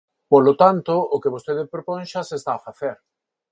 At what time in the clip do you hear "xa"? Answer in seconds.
2.11-2.21